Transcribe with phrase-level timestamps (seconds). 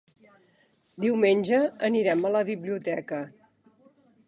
[1.05, 3.23] Diumenge anirem a la biblioteca.